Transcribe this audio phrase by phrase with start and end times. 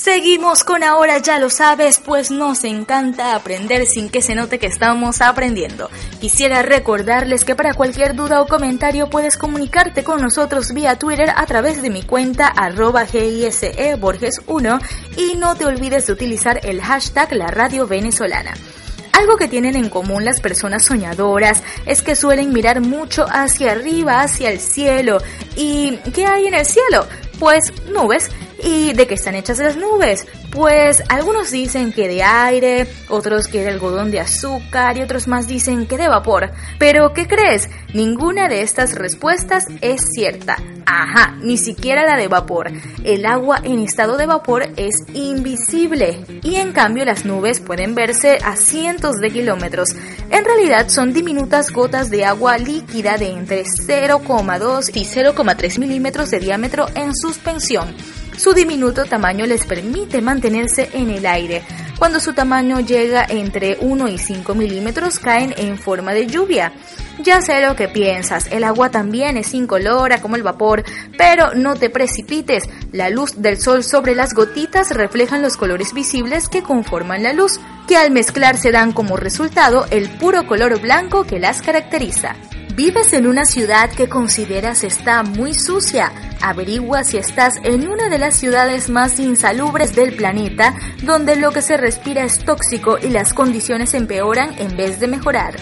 [0.00, 4.68] Seguimos con ahora ya lo sabes, pues nos encanta aprender sin que se note que
[4.68, 5.90] estamos aprendiendo.
[6.20, 11.44] Quisiera recordarles que para cualquier duda o comentario puedes comunicarte con nosotros vía Twitter a
[11.46, 14.80] través de mi cuenta arroba giseborges1
[15.16, 18.54] y no te olvides de utilizar el hashtag la radio venezolana.
[19.10, 24.20] Algo que tienen en común las personas soñadoras es que suelen mirar mucho hacia arriba,
[24.20, 25.18] hacia el cielo.
[25.56, 27.04] ¿Y qué hay en el cielo?
[27.40, 28.30] Pues nubes
[28.62, 30.26] ¿Y de qué están hechas las nubes?
[30.50, 35.46] Pues algunos dicen que de aire, otros que de algodón de azúcar y otros más
[35.46, 36.50] dicen que de vapor.
[36.78, 37.68] Pero ¿qué crees?
[37.94, 40.56] Ninguna de estas respuestas es cierta.
[40.86, 42.72] Ajá, ni siquiera la de vapor.
[43.04, 48.38] El agua en estado de vapor es invisible y en cambio las nubes pueden verse
[48.42, 49.90] a cientos de kilómetros.
[50.30, 56.40] En realidad son diminutas gotas de agua líquida de entre 0,2 y 0,3 milímetros de
[56.40, 57.94] diámetro en suspensión.
[58.38, 61.64] Su diminuto tamaño les permite mantenerse en el aire.
[61.98, 66.72] Cuando su tamaño llega entre 1 y 5 milímetros caen en forma de lluvia.
[67.20, 70.84] Ya sé lo que piensas, el agua también es incolora como el vapor,
[71.16, 76.48] pero no te precipites, la luz del sol sobre las gotitas reflejan los colores visibles
[76.48, 77.58] que conforman la luz,
[77.88, 82.36] que al mezclarse dan como resultado el puro color blanco que las caracteriza.
[82.78, 86.12] ¿Vives en una ciudad que consideras está muy sucia?
[86.40, 91.60] Averigua si estás en una de las ciudades más insalubres del planeta, donde lo que
[91.60, 95.56] se respira es tóxico y las condiciones empeoran en vez de mejorar.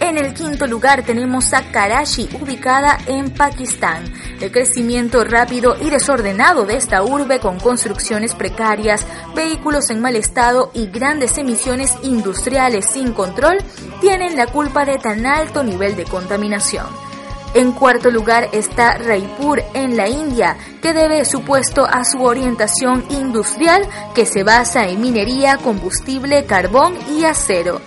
[0.00, 4.04] En el quinto lugar tenemos a Karachi, ubicada en Pakistán.
[4.40, 9.04] El crecimiento rápido y desordenado de esta urbe con construcciones precarias,
[9.34, 13.58] vehículos en mal estado y grandes emisiones industriales sin control
[14.00, 16.86] tienen la culpa de tan alto nivel de contaminación.
[17.54, 23.04] En cuarto lugar está Raipur en la India, que debe su puesto a su orientación
[23.10, 23.82] industrial
[24.14, 27.80] que se basa en minería, combustible, carbón y acero.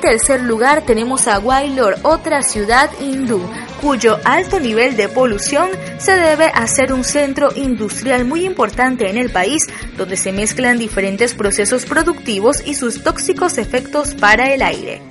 [0.00, 3.42] Tercer lugar tenemos a Wailor, otra ciudad hindú,
[3.82, 9.16] cuyo alto nivel de polución se debe a ser un centro industrial muy importante en
[9.16, 9.64] el país,
[9.96, 15.02] donde se mezclan diferentes procesos productivos y sus tóxicos efectos para el aire.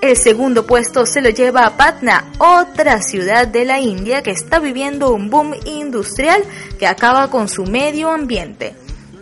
[0.00, 4.58] El segundo puesto se lo lleva a Patna, otra ciudad de la India que está
[4.58, 6.42] viviendo un boom industrial
[6.78, 8.74] que acaba con su medio ambiente.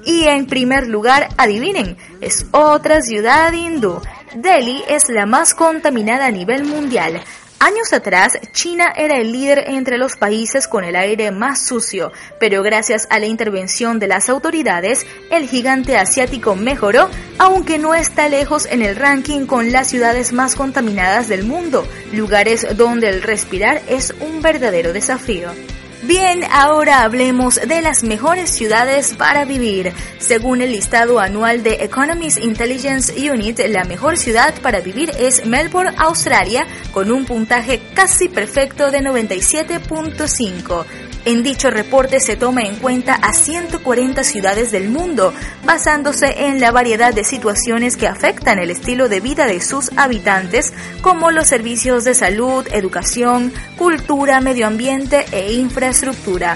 [0.07, 4.01] Y en primer lugar, adivinen, es otra ciudad hindú,
[4.35, 7.21] Delhi es la más contaminada a nivel mundial.
[7.59, 12.63] Años atrás, China era el líder entre los países con el aire más sucio, pero
[12.63, 18.65] gracias a la intervención de las autoridades, el gigante asiático mejoró, aunque no está lejos
[18.65, 24.15] en el ranking con las ciudades más contaminadas del mundo, lugares donde el respirar es
[24.21, 25.51] un verdadero desafío.
[26.11, 29.93] Bien, ahora hablemos de las mejores ciudades para vivir.
[30.19, 35.95] Según el listado anual de Economist Intelligence Unit, la mejor ciudad para vivir es Melbourne,
[35.99, 41.10] Australia, con un puntaje casi perfecto de 97.5.
[41.25, 46.73] En dicho reporte se toma en cuenta a 140 ciudades del mundo, basándose en la
[46.73, 50.73] variedad de situaciones que afectan el estilo de vida de sus habitantes,
[51.03, 56.55] como los servicios de salud, educación, cultura, medio ambiente e infraestructura.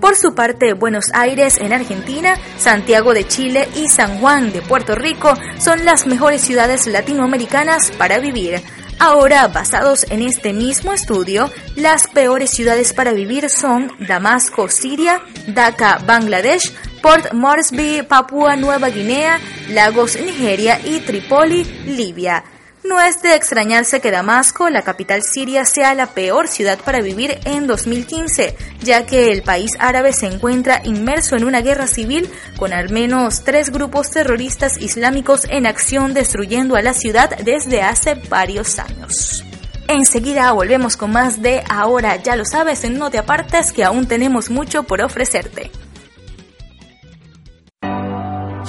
[0.00, 4.94] Por su parte, Buenos Aires en Argentina, Santiago de Chile y San Juan de Puerto
[4.94, 8.62] Rico son las mejores ciudades latinoamericanas para vivir.
[9.02, 16.02] Ahora, basados en este mismo estudio, las peores ciudades para vivir son Damasco, Siria, Dhaka,
[16.06, 19.40] Bangladesh, Port Moresby, Papúa Nueva Guinea,
[19.70, 22.44] Lagos, Nigeria y Trípoli, Libia.
[22.82, 27.38] No es de extrañarse que Damasco, la capital siria, sea la peor ciudad para vivir
[27.44, 32.72] en 2015, ya que el país árabe se encuentra inmerso en una guerra civil con
[32.72, 38.78] al menos tres grupos terroristas islámicos en acción destruyendo a la ciudad desde hace varios
[38.78, 39.44] años.
[39.86, 44.48] Enseguida volvemos con más de Ahora ya lo sabes, no te apartes que aún tenemos
[44.48, 45.70] mucho por ofrecerte.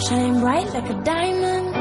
[0.01, 1.80] shine bright like a diamond.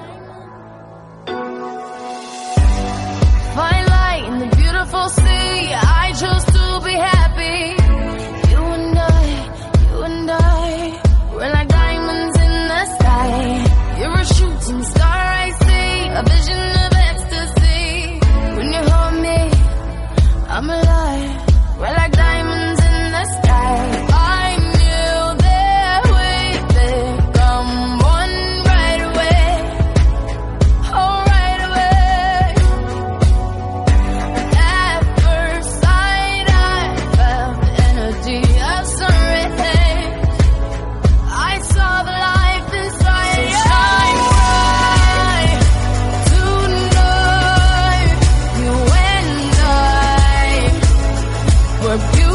[51.91, 52.30] your beauty.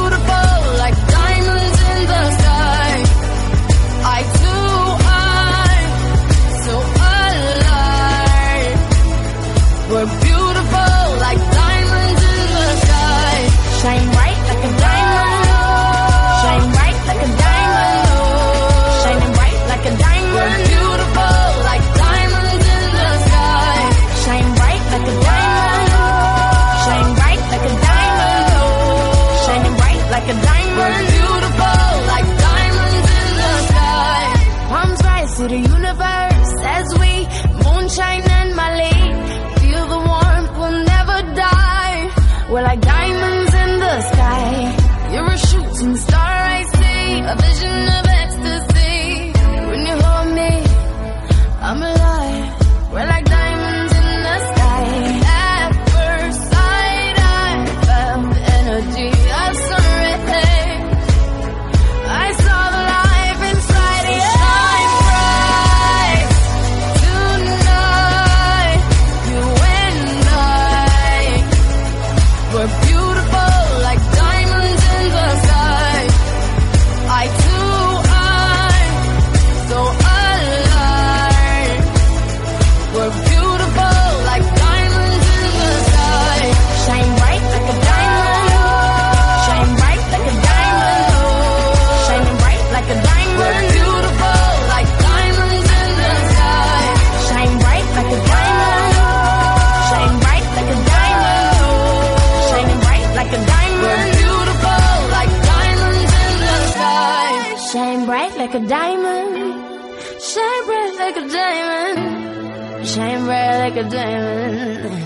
[113.97, 115.05] diamond.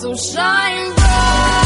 [0.00, 1.65] So shine bright.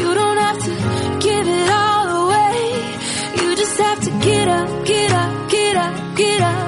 [0.00, 0.72] You don't have to
[1.26, 2.58] give it all away.
[3.40, 6.67] You just have to get up, get up, get up, get up.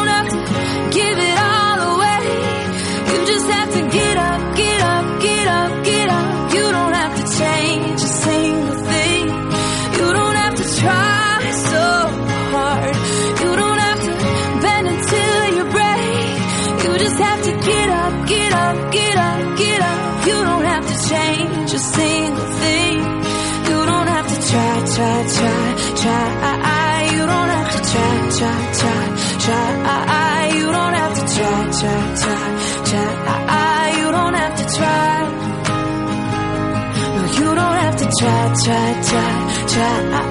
[38.63, 40.30] try, try, try,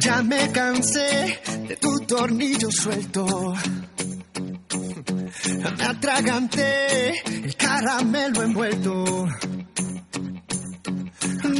[0.00, 3.54] Ya me cansé de tu tornillo suelto.
[5.76, 7.10] Me atraganté
[7.44, 9.26] el caramelo envuelto.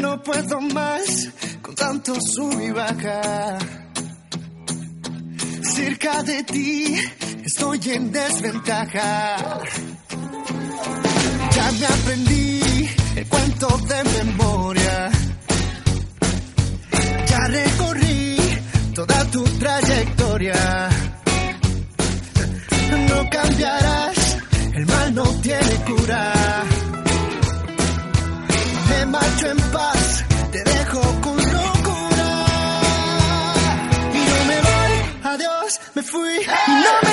[0.01, 1.29] No puedo más
[1.63, 3.80] con tanto sub y baja.
[5.81, 6.95] Cerca de ti
[7.43, 9.37] estoy en desventaja.
[11.57, 12.61] Ya me aprendí
[13.17, 15.11] el cuento de memoria.
[17.31, 18.37] Ya recorrí
[18.95, 20.91] toda tu trayectoria.
[23.09, 24.37] No cambiarás,
[24.75, 26.33] el mal no tiene cura.
[28.91, 31.30] Me marcho en paz, te dejo con
[36.11, 37.10] fui, y no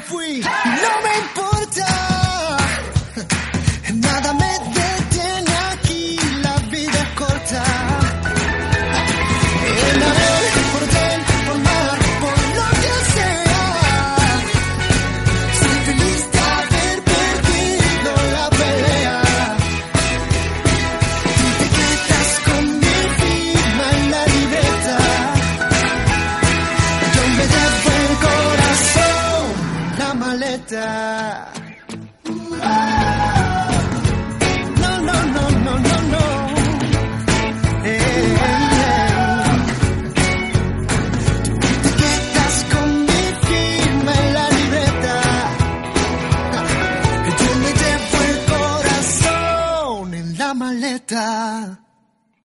[0.00, 1.49] fui, no me importa.